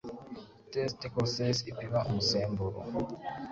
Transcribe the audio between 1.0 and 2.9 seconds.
de grossesse ipima umusemburo